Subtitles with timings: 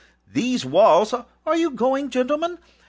[0.27, 1.25] These wallsâare
[1.59, 2.57] you going, gentlemen?